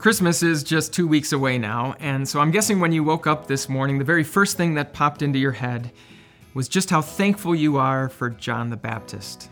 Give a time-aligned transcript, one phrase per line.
[0.00, 3.46] Christmas is just two weeks away now, and so I'm guessing when you woke up
[3.46, 5.92] this morning, the very first thing that popped into your head
[6.54, 9.50] was just how thankful you are for John the Baptist.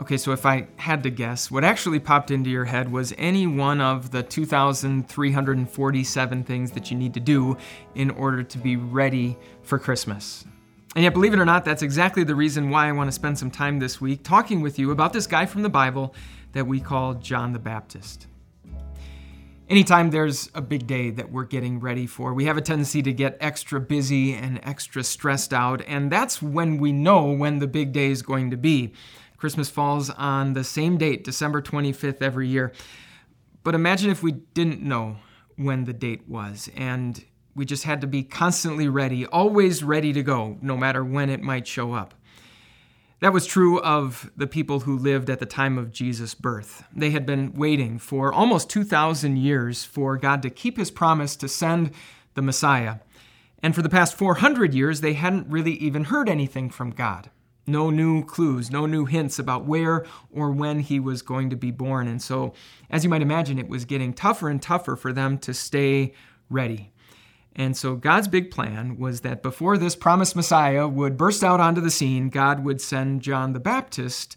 [0.00, 3.46] Okay, so if I had to guess, what actually popped into your head was any
[3.46, 7.56] one of the 2,347 things that you need to do
[7.94, 10.44] in order to be ready for Christmas.
[10.96, 13.38] And yet, believe it or not, that's exactly the reason why I want to spend
[13.38, 16.12] some time this week talking with you about this guy from the Bible
[16.54, 18.26] that we call John the Baptist.
[19.70, 23.12] Anytime there's a big day that we're getting ready for, we have a tendency to
[23.12, 27.92] get extra busy and extra stressed out, and that's when we know when the big
[27.92, 28.92] day is going to be.
[29.36, 32.72] Christmas falls on the same date, December 25th, every year.
[33.62, 35.18] But imagine if we didn't know
[35.54, 37.24] when the date was, and
[37.54, 41.42] we just had to be constantly ready, always ready to go, no matter when it
[41.42, 42.14] might show up.
[43.20, 46.84] That was true of the people who lived at the time of Jesus' birth.
[46.94, 51.48] They had been waiting for almost 2,000 years for God to keep his promise to
[51.48, 51.90] send
[52.32, 52.96] the Messiah.
[53.62, 57.28] And for the past 400 years, they hadn't really even heard anything from God.
[57.66, 61.70] No new clues, no new hints about where or when he was going to be
[61.70, 62.08] born.
[62.08, 62.54] And so,
[62.88, 66.14] as you might imagine, it was getting tougher and tougher for them to stay
[66.48, 66.90] ready.
[67.56, 71.80] And so God's big plan was that before this promised Messiah would burst out onto
[71.80, 74.36] the scene, God would send John the Baptist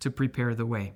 [0.00, 0.94] to prepare the way.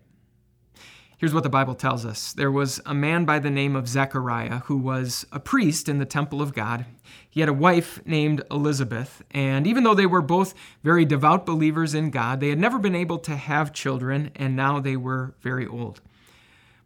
[1.18, 4.60] Here's what the Bible tells us there was a man by the name of Zechariah
[4.66, 6.86] who was a priest in the temple of God.
[7.28, 11.92] He had a wife named Elizabeth, and even though they were both very devout believers
[11.92, 15.66] in God, they had never been able to have children, and now they were very
[15.66, 16.00] old.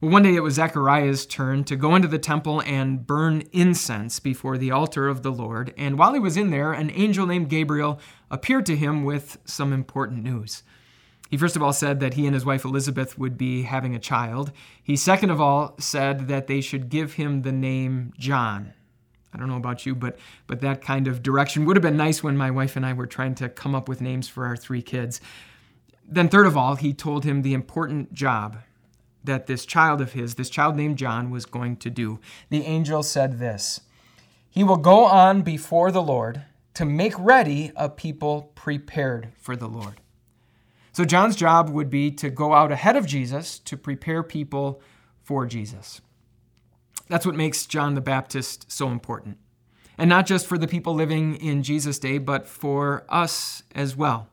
[0.02, 4.18] Well, one day it was Zechariah's turn to go into the temple and burn incense
[4.18, 5.72] before the altar of the Lord.
[5.78, 9.72] And while he was in there, an angel named Gabriel appeared to him with some
[9.72, 10.64] important news.
[11.30, 14.00] He first of all said that he and his wife Elizabeth would be having a
[14.00, 14.50] child.
[14.82, 18.74] He second of all said that they should give him the name John.
[19.32, 22.24] I don't know about you, but but that kind of direction would have been nice
[22.24, 24.82] when my wife and I were trying to come up with names for our three
[24.82, 25.20] kids.
[26.04, 28.58] Then third of all, he told him the important job
[29.24, 32.20] that this child of his, this child named John, was going to do.
[32.50, 33.80] The angel said this
[34.50, 36.42] He will go on before the Lord
[36.74, 40.00] to make ready a people prepared for the Lord.
[40.92, 44.82] So, John's job would be to go out ahead of Jesus to prepare people
[45.22, 46.00] for Jesus.
[47.08, 49.38] That's what makes John the Baptist so important.
[49.98, 54.28] And not just for the people living in Jesus' day, but for us as well.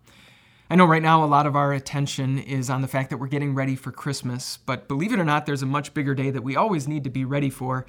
[0.72, 3.25] I know right now a lot of our attention is on the fact that we're
[3.25, 6.44] getting ready for Christmas, but believe it or not, there's a much bigger day that
[6.44, 7.88] we always need to be ready for,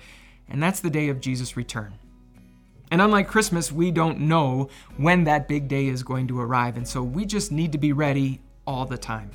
[0.48, 1.92] and that's the day of Jesus' return.
[2.90, 6.88] And unlike Christmas, we don't know when that big day is going to arrive, and
[6.88, 9.30] so we just need to be ready all the time.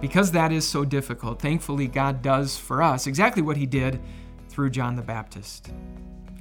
[0.00, 4.00] Because that is so difficult, thankfully, God does for us exactly what He did
[4.48, 5.70] through John the Baptist.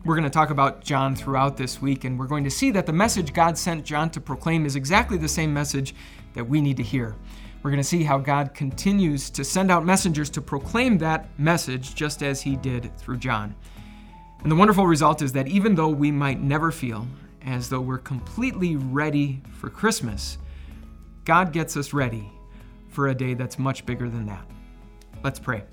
[0.08, 2.86] We're going to talk about John throughout this week, and we're going to see that
[2.86, 5.94] the message God sent John to proclaim is exactly the same message
[6.34, 7.14] that we need to hear.
[7.62, 11.94] We're going to see how God continues to send out messengers to proclaim that message
[11.94, 13.54] just as he did through John.
[14.44, 17.06] And the wonderful result is that even though we might never feel
[17.46, 20.38] as though we're completely ready for Christmas,
[21.26, 22.32] God gets us ready
[22.88, 24.48] for a day that's much bigger than that.
[25.22, 25.66] Let's pray.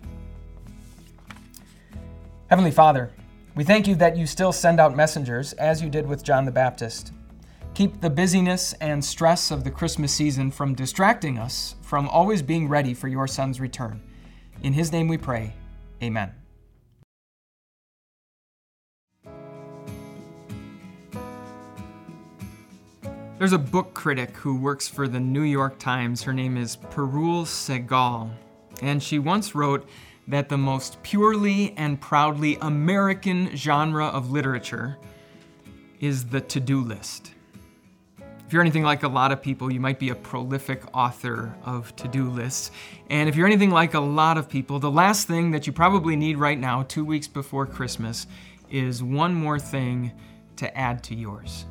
[2.49, 3.13] Heavenly Father,
[3.55, 6.51] we thank you that you still send out messengers, as you did with John the
[6.51, 7.13] Baptist.
[7.75, 12.69] Keep the busyness and stress of the Christmas season from distracting us from always being
[12.69, 14.03] ready for your Son's return.
[14.63, 15.55] In his name we pray.
[16.03, 16.33] Amen.
[23.39, 26.23] There's a book critic who works for the New York Times.
[26.23, 28.31] Her name is Parul Sehgal,
[28.81, 29.89] and she once wrote
[30.29, 34.97] that the most purely and proudly American genre of literature
[36.01, 37.33] is the to do list.
[38.19, 41.95] If you're anything like a lot of people, you might be a prolific author of
[41.97, 42.71] to do lists.
[43.09, 46.15] And if you're anything like a lot of people, the last thing that you probably
[46.15, 48.27] need right now, two weeks before Christmas,
[48.71, 50.13] is one more thing
[50.57, 51.65] to add to yours.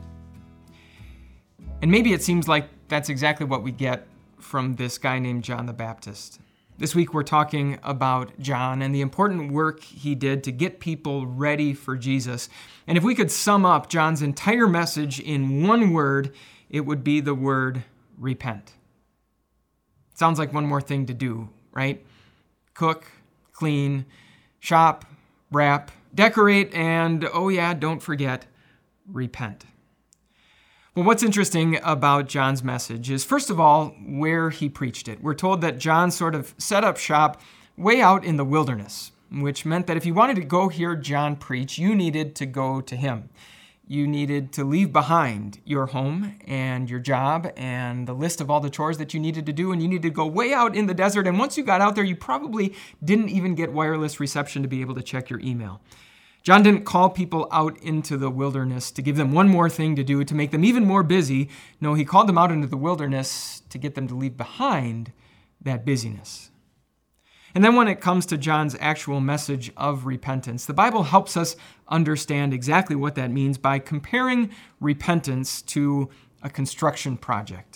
[1.82, 4.08] And maybe it seems like that's exactly what we get
[4.40, 6.40] from this guy named John the Baptist.
[6.76, 11.28] This week, we're talking about John and the important work he did to get people
[11.28, 12.50] ready for Jesus.
[12.88, 16.34] And if we could sum up John's entire message in one word,
[16.72, 17.84] it would be the word
[18.18, 18.74] repent.
[20.16, 22.04] Sounds like one more thing to do, right?
[22.74, 23.06] Cook,
[23.52, 24.06] clean,
[24.60, 25.06] shop,
[25.52, 28.48] wrap, decorate, and oh, yeah, don't forget,
[29.08, 29.66] repent.
[30.96, 35.24] Well, what's interesting about John's message is, first of all, where he preached it.
[35.24, 37.42] We're told that John sort of set up shop
[37.76, 39.12] way out in the wilderness.
[39.42, 42.82] which meant that if you wanted to go hear John preach, you needed to go
[42.82, 43.30] to him.
[43.88, 48.60] You needed to leave behind your home and your job and the list of all
[48.62, 50.86] the chores that you needed to do, and you needed to go way out in
[50.86, 51.28] the desert.
[51.28, 54.82] And once you got out there, you probably didn't even get wireless reception to be
[54.82, 55.82] able to check your email.
[56.44, 60.04] John didn't call people out into the wilderness to give them one more thing to
[60.04, 61.50] do to make them even more busy.
[61.80, 65.14] No, he called them out into the wilderness to get them to leave behind
[65.62, 66.52] that busyness.
[67.56, 71.56] And then when it comes to John's actual message of repentance, the Bible helps us
[71.88, 74.50] understand exactly what that means by comparing
[74.82, 76.10] repentance to
[76.42, 77.73] a construction project.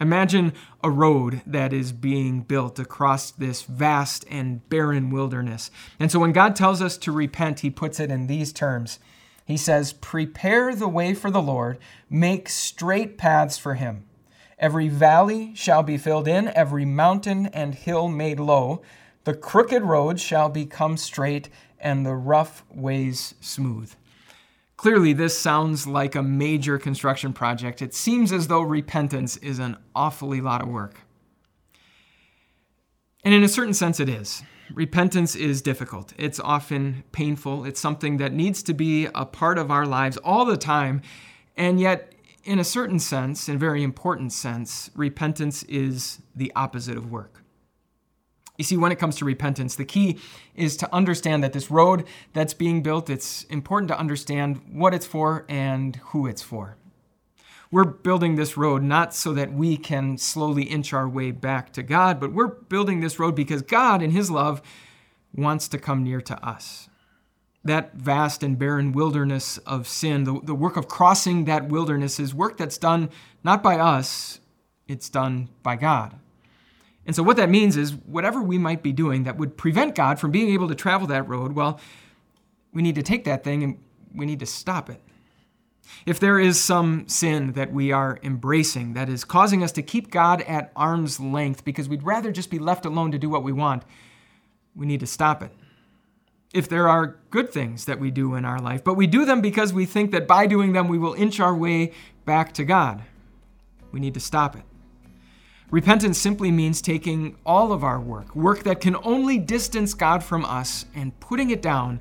[0.00, 5.70] Imagine a road that is being built across this vast and barren wilderness.
[5.98, 8.98] And so when God tells us to repent, he puts it in these terms.
[9.44, 14.04] He says, Prepare the way for the Lord, make straight paths for him.
[14.58, 18.80] Every valley shall be filled in, every mountain and hill made low.
[19.24, 23.94] The crooked road shall become straight, and the rough ways smooth.
[24.80, 27.82] Clearly, this sounds like a major construction project.
[27.82, 31.02] It seems as though repentance is an awfully lot of work.
[33.22, 34.42] And in a certain sense, it is.
[34.72, 36.14] Repentance is difficult.
[36.16, 37.66] It's often painful.
[37.66, 41.02] It's something that needs to be a part of our lives all the time.
[41.58, 46.96] And yet, in a certain sense, in a very important sense, repentance is the opposite
[46.96, 47.42] of work.
[48.60, 50.18] You see, when it comes to repentance, the key
[50.54, 52.04] is to understand that this road
[52.34, 56.76] that's being built, it's important to understand what it's for and who it's for.
[57.70, 61.82] We're building this road not so that we can slowly inch our way back to
[61.82, 64.60] God, but we're building this road because God, in His love,
[65.34, 66.90] wants to come near to us.
[67.64, 72.34] That vast and barren wilderness of sin, the, the work of crossing that wilderness, is
[72.34, 73.08] work that's done
[73.42, 74.38] not by us,
[74.86, 76.18] it's done by God.
[77.10, 80.20] And so, what that means is whatever we might be doing that would prevent God
[80.20, 81.80] from being able to travel that road, well,
[82.72, 83.80] we need to take that thing and
[84.14, 85.00] we need to stop it.
[86.06, 90.12] If there is some sin that we are embracing that is causing us to keep
[90.12, 93.50] God at arm's length because we'd rather just be left alone to do what we
[93.50, 93.82] want,
[94.76, 95.50] we need to stop it.
[96.54, 99.40] If there are good things that we do in our life, but we do them
[99.40, 101.90] because we think that by doing them we will inch our way
[102.24, 103.02] back to God,
[103.90, 104.62] we need to stop it.
[105.70, 110.44] Repentance simply means taking all of our work, work that can only distance God from
[110.44, 112.00] us, and putting it down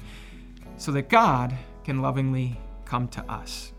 [0.78, 3.72] so that God can lovingly come to us.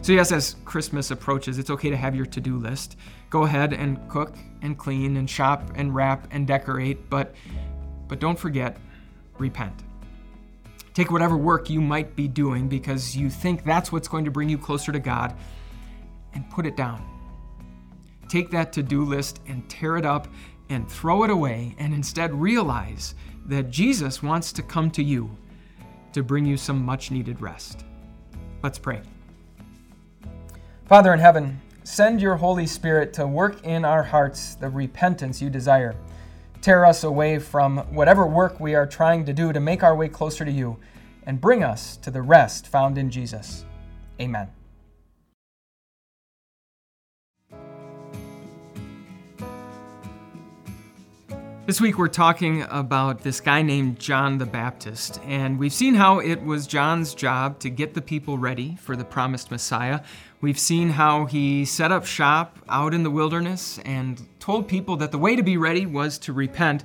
[0.00, 2.96] So, yes, as Christmas approaches, it's okay to have your to do list.
[3.28, 7.34] Go ahead and cook and clean and shop and wrap and decorate, but,
[8.08, 8.78] but don't forget,
[9.38, 9.84] repent.
[10.94, 14.48] Take whatever work you might be doing because you think that's what's going to bring
[14.48, 15.36] you closer to God
[16.32, 17.15] and put it down
[18.36, 20.28] take that to do list and tear it up
[20.68, 23.14] and throw it away, and instead realize
[23.46, 25.30] that Jesus wants to come to you
[26.12, 27.86] to bring you some much needed rest.
[28.62, 29.00] Let's pray.
[30.84, 35.48] Father in heaven, send your Holy Spirit to work in our hearts the repentance you
[35.48, 35.94] desire.
[36.60, 40.08] Tear us away from whatever work we are trying to do to make our way
[40.08, 40.76] closer to you,
[41.22, 43.64] and bring us to the rest found in Jesus.
[44.20, 44.48] Amen.
[51.66, 56.20] This week we're talking about this guy named John the Baptist, and we've seen how
[56.20, 60.02] it was John's job to get the people ready for the promised Messiah.
[60.40, 65.10] We've seen how he set up shop out in the wilderness and told people that
[65.10, 66.84] the way to be ready was to repent.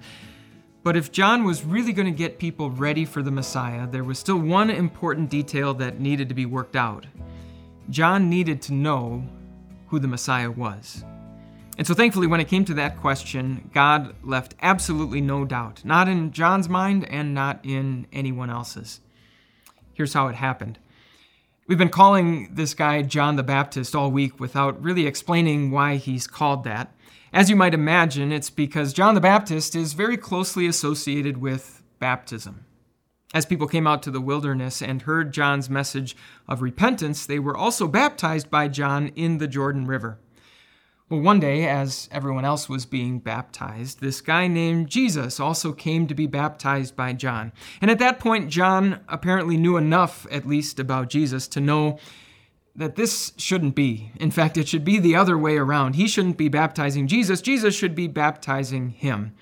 [0.81, 4.17] But if John was really going to get people ready for the Messiah, there was
[4.17, 7.05] still one important detail that needed to be worked out.
[7.91, 9.23] John needed to know
[9.89, 11.03] who the Messiah was.
[11.77, 16.07] And so, thankfully, when it came to that question, God left absolutely no doubt, not
[16.07, 18.99] in John's mind and not in anyone else's.
[19.93, 20.79] Here's how it happened.
[21.67, 26.27] We've been calling this guy John the Baptist all week without really explaining why he's
[26.27, 26.93] called that.
[27.31, 32.65] As you might imagine, it's because John the Baptist is very closely associated with baptism.
[33.33, 36.17] As people came out to the wilderness and heard John's message
[36.49, 40.19] of repentance, they were also baptized by John in the Jordan River.
[41.11, 46.07] Well, one day, as everyone else was being baptized, this guy named Jesus also came
[46.07, 47.51] to be baptized by John.
[47.81, 51.99] And at that point, John apparently knew enough, at least, about Jesus to know
[52.77, 54.13] that this shouldn't be.
[54.21, 55.97] In fact, it should be the other way around.
[55.97, 59.35] He shouldn't be baptizing Jesus, Jesus should be baptizing him.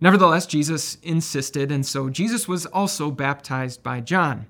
[0.00, 4.48] Nevertheless, Jesus insisted, and so Jesus was also baptized by John.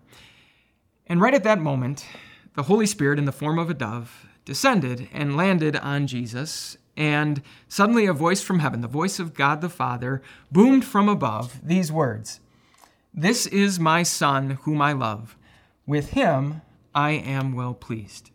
[1.06, 2.06] And right at that moment,
[2.54, 7.42] the Holy Spirit, in the form of a dove, descended and landed on Jesus, and
[7.68, 11.92] suddenly a voice from heaven, the voice of God the Father, boomed from above these
[11.92, 12.40] words
[13.12, 15.36] This is my Son, whom I love.
[15.86, 16.62] With him
[16.94, 18.30] I am well pleased.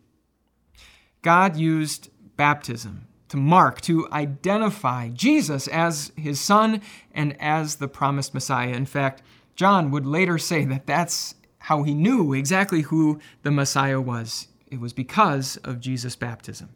[1.20, 6.80] God used baptism to mark, to identify Jesus as his son
[7.12, 8.68] and as the promised Messiah.
[8.68, 9.20] In fact,
[9.56, 14.46] John would later say that that's how he knew exactly who the Messiah was.
[14.74, 16.70] It was because of Jesus' baptism.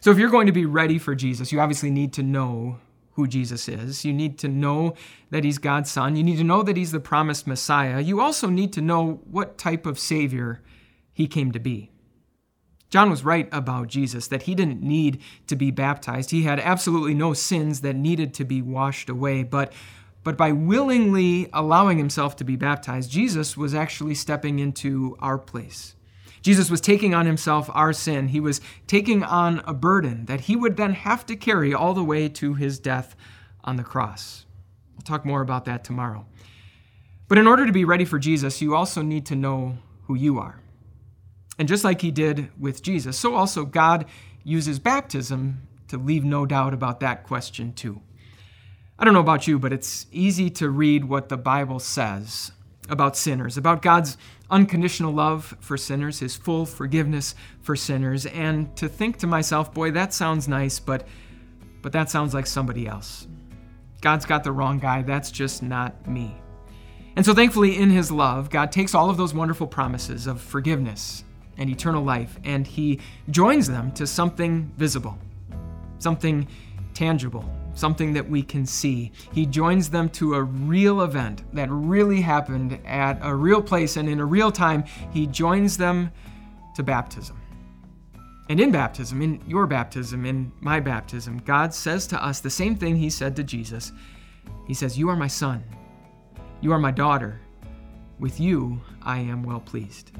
[0.00, 2.78] So, if you're going to be ready for Jesus, you obviously need to know
[3.12, 4.04] who Jesus is.
[4.04, 4.94] You need to know
[5.30, 6.16] that he's God's son.
[6.16, 8.00] You need to know that he's the promised Messiah.
[8.00, 10.60] You also need to know what type of Savior
[11.12, 11.90] he came to be.
[12.90, 16.32] John was right about Jesus, that he didn't need to be baptized.
[16.32, 19.44] He had absolutely no sins that needed to be washed away.
[19.44, 19.72] But,
[20.24, 25.94] but by willingly allowing himself to be baptized, Jesus was actually stepping into our place.
[26.44, 28.28] Jesus was taking on himself our sin.
[28.28, 32.04] He was taking on a burden that he would then have to carry all the
[32.04, 33.16] way to his death
[33.64, 34.44] on the cross.
[34.92, 36.26] We'll talk more about that tomorrow.
[37.28, 40.38] But in order to be ready for Jesus, you also need to know who you
[40.38, 40.60] are.
[41.58, 44.04] And just like he did with Jesus, so also God
[44.42, 48.02] uses baptism to leave no doubt about that question, too.
[48.98, 52.52] I don't know about you, but it's easy to read what the Bible says
[52.90, 54.18] about sinners, about God's
[54.54, 59.90] unconditional love for sinners, his full forgiveness for sinners, and to think to myself, boy,
[59.90, 61.06] that sounds nice, but
[61.82, 63.26] but that sounds like somebody else.
[64.00, 65.02] God's got the wrong guy.
[65.02, 66.34] That's just not me.
[67.16, 71.24] And so thankfully in his love, God takes all of those wonderful promises of forgiveness
[71.58, 75.18] and eternal life, and he joins them to something visible,
[75.98, 76.48] something
[76.94, 77.44] tangible,
[77.74, 79.12] something that we can see.
[79.32, 84.08] He joins them to a real event that really happened at a real place and
[84.08, 84.84] in a real time.
[85.12, 86.10] He joins them
[86.76, 87.40] to baptism.
[88.48, 92.76] And in baptism, in your baptism, in my baptism, God says to us the same
[92.76, 93.92] thing He said to Jesus.
[94.66, 95.64] He says, You are my son.
[96.60, 97.40] You are my daughter.
[98.18, 100.12] With you, I am well pleased.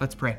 [0.00, 0.38] Let's pray.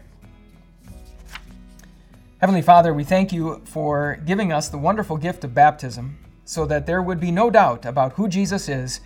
[2.39, 6.85] Heavenly Father, we thank you for giving us the wonderful gift of baptism so that
[6.85, 9.01] there would be no doubt about who Jesus is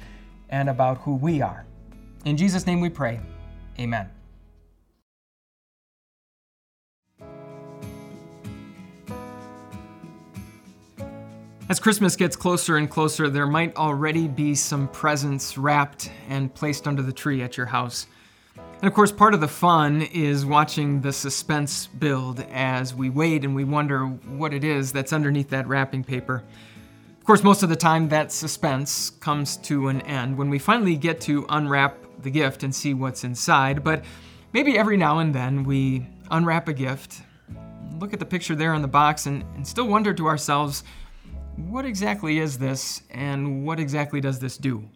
[0.50, 1.65] and about who we are.
[2.24, 3.19] In Jesus' name we pray.
[3.79, 4.10] Amen.
[11.67, 16.88] As Christmas gets closer and closer, there might already be some presents wrapped and placed
[16.88, 18.05] under the tree at your house.
[18.55, 23.43] And of course, part of the fun is watching the suspense build as we wait
[23.43, 26.43] and we wonder what it is that's underneath that wrapping paper.
[27.22, 30.96] Of course, most of the time, that suspense comes to an end when we finally
[30.96, 33.84] get to unwrap the gift and see what's inside.
[33.84, 34.04] But
[34.54, 37.22] maybe every now and then we unwrap a gift,
[38.00, 40.84] look at the picture there on the box, and, and still wonder to ourselves,
[41.58, 44.90] what exactly is this and what exactly does this do?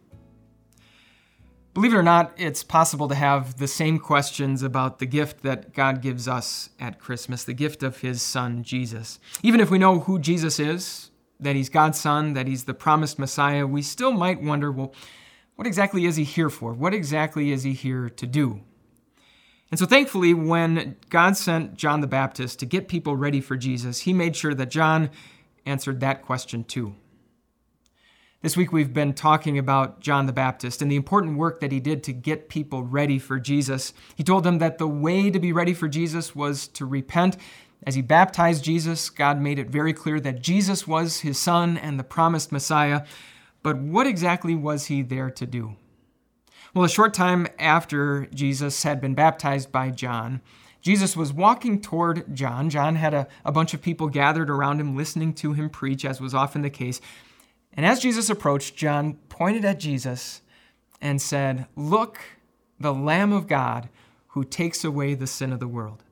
[1.76, 5.74] Believe it or not, it's possible to have the same questions about the gift that
[5.74, 9.20] God gives us at Christmas, the gift of His Son, Jesus.
[9.44, 11.12] Even if we know who Jesus is,
[11.46, 14.94] that He's God's Son, that He's the promised Messiah, we still might wonder well,
[15.56, 16.74] what exactly is He here for?
[16.74, 18.62] What exactly is He here to do?
[19.72, 24.02] And so, thankfully, when God sent John the Baptist to get people ready for Jesus,
[24.02, 25.10] He made sure that John
[25.66, 26.96] answered that question too.
[28.46, 31.80] This week we've been talking about John the Baptist and the important work that he
[31.80, 33.92] did to get people ready for Jesus.
[34.16, 37.38] He told them that the way to be ready for Jesus was to repent.
[37.84, 42.00] As he baptized Jesus, God made it very clear that Jesus was his son and
[42.00, 43.06] the promised Messiah.
[43.62, 45.76] But what exactly was he there to do?
[46.74, 50.42] Well, a short time after Jesus had been baptized by John,
[50.82, 52.70] Jesus was walking toward John.
[52.70, 56.22] John had a, a bunch of people gathered around him listening to him preach, as
[56.22, 57.02] was often the case.
[57.74, 60.42] And as Jesus approached, John pointed at Jesus
[61.02, 62.20] and said, Look,
[62.80, 63.90] the Lamb of God
[64.28, 66.04] who takes away the sin of the world.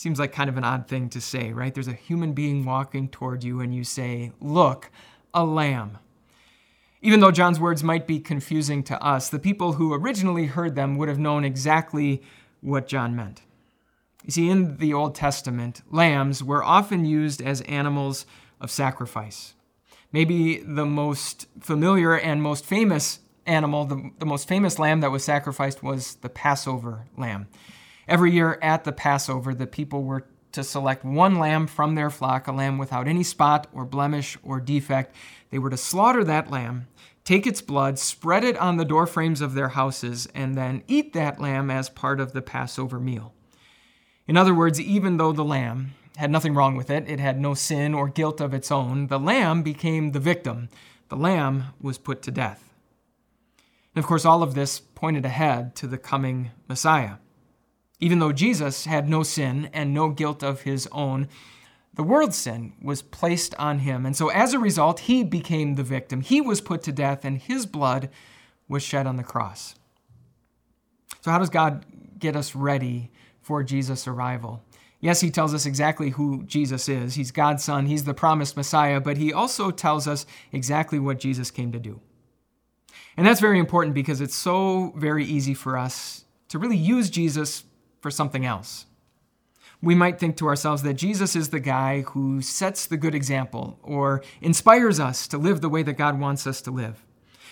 [0.00, 1.74] Seems like kind of an odd thing to say, right?
[1.74, 4.90] There's a human being walking toward you, and you say, Look,
[5.34, 5.98] a lamb.
[7.02, 10.96] Even though John's words might be confusing to us, the people who originally heard them
[10.96, 12.22] would have known exactly
[12.62, 13.42] what John meant.
[14.24, 18.24] You see, in the Old Testament, lambs were often used as animals
[18.58, 19.52] of sacrifice.
[20.12, 25.24] Maybe the most familiar and most famous animal, the, the most famous lamb that was
[25.24, 27.48] sacrificed was the Passover lamb.
[28.10, 32.48] Every year at the Passover, the people were to select one lamb from their flock,
[32.48, 35.14] a lamb without any spot or blemish or defect.
[35.50, 36.88] They were to slaughter that lamb,
[37.22, 41.40] take its blood, spread it on the doorframes of their houses, and then eat that
[41.40, 43.32] lamb as part of the Passover meal.
[44.26, 47.54] In other words, even though the lamb had nothing wrong with it, it had no
[47.54, 49.06] sin or guilt of its own.
[49.06, 50.68] The lamb became the victim,
[51.10, 52.74] the lamb was put to death.
[53.94, 57.18] And of course, all of this pointed ahead to the coming Messiah.
[58.00, 61.28] Even though Jesus had no sin and no guilt of his own,
[61.94, 64.06] the world's sin was placed on him.
[64.06, 66.22] And so as a result, he became the victim.
[66.22, 68.08] He was put to death, and his blood
[68.68, 69.74] was shed on the cross.
[71.20, 71.84] So, how does God
[72.18, 73.10] get us ready
[73.42, 74.62] for Jesus' arrival?
[75.00, 77.14] Yes, he tells us exactly who Jesus is.
[77.14, 81.50] He's God's Son, he's the promised Messiah, but he also tells us exactly what Jesus
[81.50, 82.00] came to do.
[83.16, 87.64] And that's very important because it's so very easy for us to really use Jesus
[88.00, 88.86] for something else.
[89.82, 93.78] We might think to ourselves that Jesus is the guy who sets the good example
[93.82, 97.04] or inspires us to live the way that God wants us to live.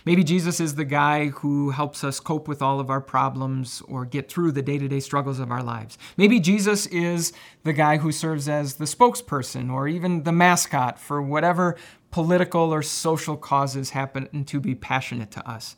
[0.05, 4.05] Maybe Jesus is the guy who helps us cope with all of our problems or
[4.05, 5.99] get through the day to day struggles of our lives.
[6.17, 7.33] Maybe Jesus is
[7.65, 11.77] the guy who serves as the spokesperson or even the mascot for whatever
[12.11, 15.77] political or social causes happen to be passionate to us.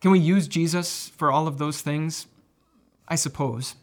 [0.00, 2.26] Can we use Jesus for all of those things?
[3.08, 3.74] I suppose.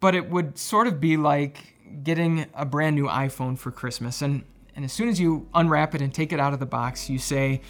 [0.00, 4.22] But it would sort of be like getting a brand new iPhone for Christmas.
[4.22, 4.44] And,
[4.74, 7.18] and as soon as you unwrap it and take it out of the box, you
[7.18, 7.60] say,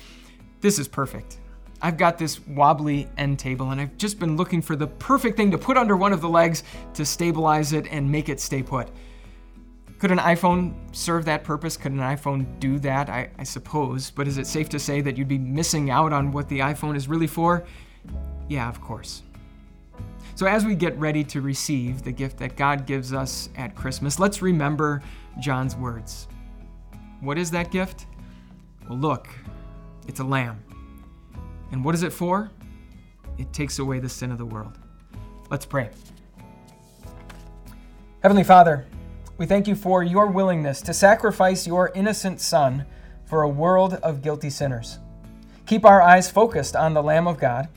[0.61, 1.39] This is perfect.
[1.83, 5.51] I've got this wobbly end table, and I've just been looking for the perfect thing
[5.51, 6.63] to put under one of the legs
[6.95, 8.89] to stabilize it and make it stay put.
[9.99, 11.77] Could an iPhone serve that purpose?
[11.77, 13.09] Could an iPhone do that?
[13.09, 14.11] I, I, suppose.
[14.11, 16.97] But is it safe to say that you'd be missing out on what the iPhone
[16.97, 17.65] is really for?
[18.49, 19.23] Yeah, of course.
[20.43, 24.19] So, as we get ready to receive the gift that God gives us at Christmas,
[24.19, 25.01] let's remember
[25.39, 26.27] John's words.
[27.21, 28.07] What is that gift?
[28.89, 29.29] Well, look,
[30.09, 30.61] it's a lamb.
[31.71, 32.51] And what is it for?
[33.39, 34.81] It takes away the sin of the world.
[35.49, 35.91] Let's pray.
[38.21, 38.85] Heavenly Father,
[39.39, 42.85] we thank you for your willingness to sacrifice your innocent Son
[43.27, 44.99] for a world of guilty sinners.
[45.67, 47.69] Keep our eyes focused on the Lamb of God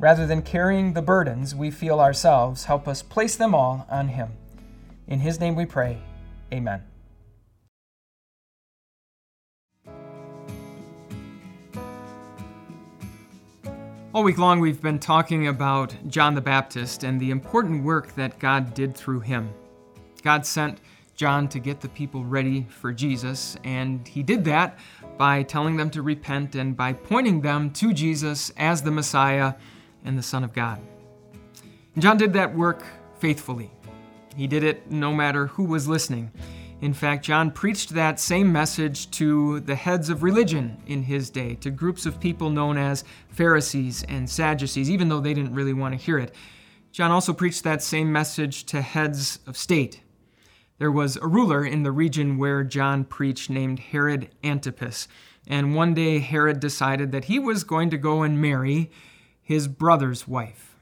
[0.00, 4.28] Rather than carrying the burdens we feel ourselves, help us place them all on Him.
[5.08, 5.98] In His name we pray.
[6.52, 6.84] Amen.
[14.14, 18.38] All week long, we've been talking about John the Baptist and the important work that
[18.38, 19.52] God did through him.
[20.22, 20.80] God sent
[21.14, 24.78] John to get the people ready for Jesus, and he did that
[25.18, 29.54] by telling them to repent and by pointing them to Jesus as the Messiah
[30.04, 30.80] and the Son of God.
[31.98, 32.84] John did that work
[33.18, 33.70] faithfully.
[34.36, 36.30] He did it no matter who was listening.
[36.80, 41.56] In fact, John preached that same message to the heads of religion in his day,
[41.56, 45.98] to groups of people known as Pharisees and Sadducees, even though they didn't really want
[45.98, 46.32] to hear it.
[46.92, 50.02] John also preached that same message to heads of state.
[50.78, 55.08] There was a ruler in the region where John preached named Herod Antipas,
[55.48, 58.92] and one day Herod decided that he was going to go and marry
[59.48, 60.76] his brother's wife.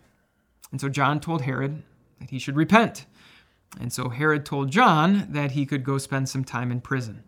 [0.72, 1.84] And so John told Herod
[2.18, 3.06] that he should repent.
[3.78, 7.22] And so Herod told John that he could go spend some time in prison.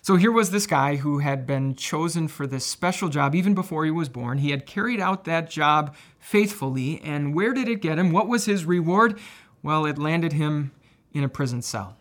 [0.00, 3.84] So here was this guy who had been chosen for this special job even before
[3.84, 4.38] he was born.
[4.38, 7.00] He had carried out that job faithfully.
[7.02, 8.12] And where did it get him?
[8.12, 9.18] What was his reward?
[9.60, 10.70] Well, it landed him
[11.12, 11.96] in a prison cell.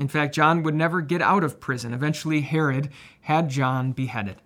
[0.00, 1.92] In fact, John would never get out of prison.
[1.92, 2.88] Eventually, Herod
[3.20, 4.36] had John beheaded.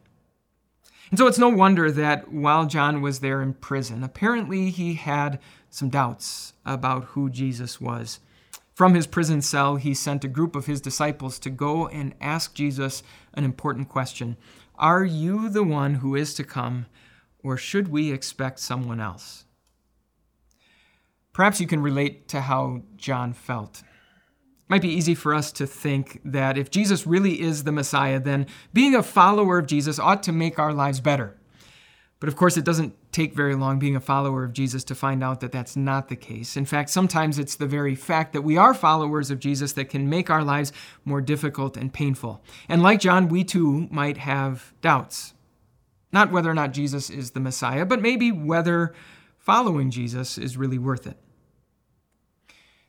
[1.13, 5.39] And so it's no wonder that while John was there in prison, apparently he had
[5.69, 8.21] some doubts about who Jesus was.
[8.73, 12.55] From his prison cell, he sent a group of his disciples to go and ask
[12.55, 13.03] Jesus
[13.35, 14.39] an important question
[14.77, 16.87] Are you the one who is to come,
[17.45, 19.45] or should we expect someone else?
[21.35, 23.83] Perhaps you can relate to how John felt
[24.73, 28.47] might be easy for us to think that if Jesus really is the Messiah, then
[28.73, 31.37] being a follower of Jesus ought to make our lives better.
[32.21, 35.23] But of course, it doesn't take very long being a follower of Jesus to find
[35.23, 36.57] out that that's not the case.
[36.57, 40.09] In fact, sometimes it's the very fact that we are followers of Jesus that can
[40.09, 40.73] make our lives
[41.05, 42.43] more difficult and painful.
[42.67, 45.35] And like John, we too might have doubts.
[46.13, 48.95] Not whether or not Jesus is the Messiah, but maybe whether
[49.37, 51.19] following Jesus is really worth it.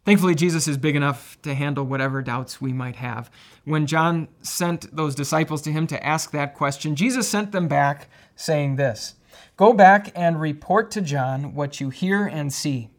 [0.05, 3.31] Thankfully, Jesus is big enough to handle whatever doubts we might have.
[3.63, 8.09] When John sent those disciples to him to ask that question, Jesus sent them back
[8.35, 9.15] saying this
[9.55, 12.89] Go back and report to John what you hear and see.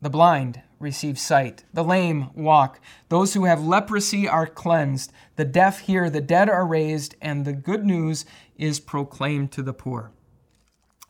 [0.00, 5.80] The blind receive sight, the lame walk, those who have leprosy are cleansed, the deaf
[5.80, 8.24] hear, the dead are raised, and the good news
[8.56, 10.12] is proclaimed to the poor.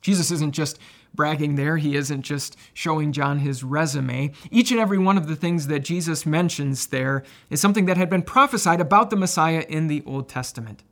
[0.01, 0.79] Jesus isn't just
[1.15, 1.77] bragging there.
[1.77, 4.33] He isn't just showing John his resume.
[4.51, 8.11] Each and every one of the things that Jesus mentions there is something that had
[8.11, 10.83] been prophesied about the Messiah in the Old Testament.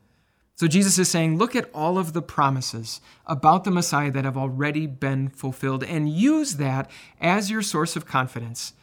[0.55, 4.37] So Jesus is saying, look at all of the promises about the Messiah that have
[4.37, 8.75] already been fulfilled and use that as your source of confidence,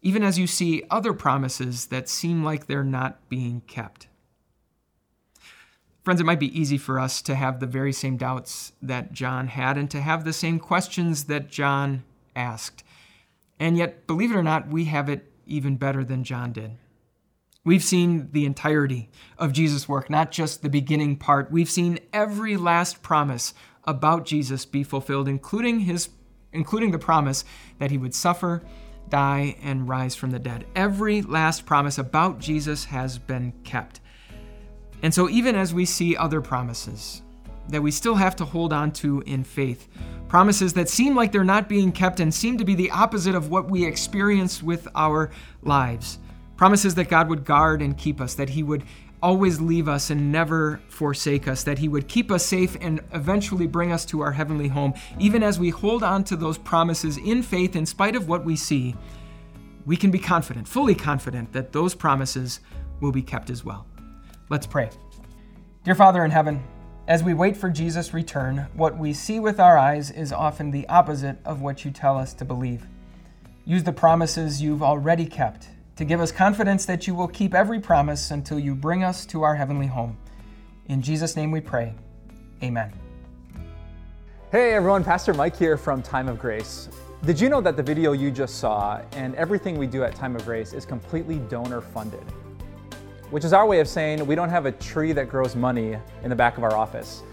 [0.00, 4.06] even as you see other promises that seem like they're not being kept.
[6.04, 9.48] Friends, it might be easy for us to have the very same doubts that John
[9.48, 12.04] had and to have the same questions that John
[12.36, 12.84] asked.
[13.58, 16.72] And yet, believe it or not, we have it even better than John did.
[17.64, 21.50] We've seen the entirety of Jesus' work, not just the beginning part.
[21.50, 26.10] We've seen every last promise about Jesus be fulfilled, including his
[26.52, 27.44] including the promise
[27.78, 28.62] that he would suffer,
[29.08, 30.64] die, and rise from the dead.
[30.76, 34.00] Every last promise about Jesus has been kept.
[35.04, 37.22] And so, even as we see other promises
[37.68, 39.86] that we still have to hold on to in faith,
[40.28, 43.50] promises that seem like they're not being kept and seem to be the opposite of
[43.50, 45.30] what we experience with our
[45.62, 46.18] lives,
[46.56, 48.84] Promises that God would guard and keep us, that He would
[49.22, 53.66] always leave us and never forsake us, that He would keep us safe and eventually
[53.66, 54.94] bring us to our heavenly home.
[55.18, 58.54] Even as we hold on to those promises in faith, in spite of what we
[58.54, 58.94] see,
[59.84, 62.60] we can be confident, fully confident, that those promises
[63.00, 63.86] will be kept as well.
[64.50, 64.90] Let's pray.
[65.84, 66.62] Dear Father in heaven,
[67.08, 70.86] as we wait for Jesus' return, what we see with our eyes is often the
[70.88, 72.86] opposite of what you tell us to believe.
[73.64, 77.80] Use the promises you've already kept to give us confidence that you will keep every
[77.80, 80.18] promise until you bring us to our heavenly home.
[80.86, 81.94] In Jesus' name we pray.
[82.62, 82.92] Amen.
[84.52, 86.90] Hey everyone, Pastor Mike here from Time of Grace.
[87.24, 90.36] Did you know that the video you just saw and everything we do at Time
[90.36, 92.24] of Grace is completely donor funded?
[93.34, 96.30] Which is our way of saying we don't have a tree that grows money in
[96.30, 97.24] the back of our office.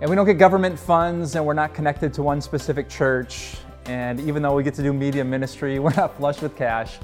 [0.00, 3.56] And we don't get government funds and we're not connected to one specific church.
[3.84, 6.96] And even though we get to do media ministry, we're not flush with cash.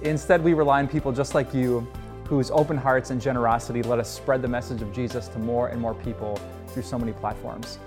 [0.00, 1.86] Instead, we rely on people just like you
[2.26, 5.78] whose open hearts and generosity let us spread the message of Jesus to more and
[5.78, 7.78] more people through so many platforms.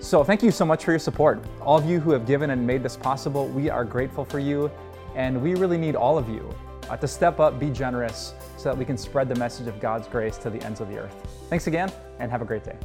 [0.00, 1.40] So, thank you so much for your support.
[1.60, 4.72] All of you who have given and made this possible, we are grateful for you,
[5.14, 6.52] and we really need all of you
[6.88, 10.08] uh, to step up, be generous, so that we can spread the message of God's
[10.08, 11.14] grace to the ends of the earth.
[11.48, 12.76] Thanks again, and have a great day.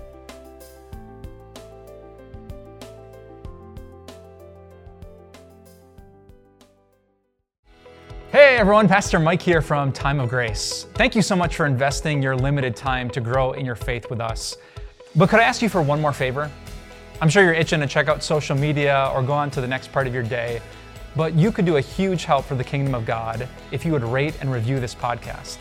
[8.32, 10.88] Hey everyone, Pastor Mike here from Time of Grace.
[10.94, 14.22] Thank you so much for investing your limited time to grow in your faith with
[14.22, 14.56] us.
[15.18, 16.50] But could I ask you for one more favor?
[17.20, 19.92] I'm sure you're itching to check out social media or go on to the next
[19.92, 20.62] part of your day,
[21.16, 24.04] but you could do a huge help for the kingdom of God if you would
[24.04, 25.58] rate and review this podcast.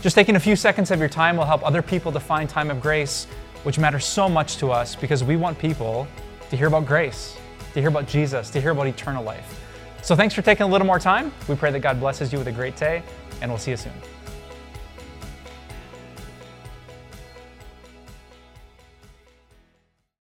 [0.00, 2.70] Just taking a few seconds of your time will help other people to find time
[2.70, 3.26] of grace,
[3.64, 6.08] which matters so much to us because we want people
[6.48, 7.36] to hear about grace,
[7.74, 9.60] to hear about Jesus, to hear about eternal life.
[10.02, 11.32] So thanks for taking a little more time.
[11.48, 13.02] We pray that God blesses you with a great day,
[13.42, 14.19] and we'll see you soon.